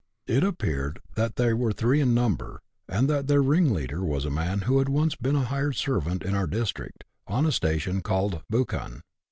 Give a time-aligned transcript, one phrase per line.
[0.25, 2.59] It appeared that they were three in number,
[2.89, 6.33] and that their ringleader was a man who had once been a hired servant in
[6.33, 9.03] our district, on a station called" Buchan."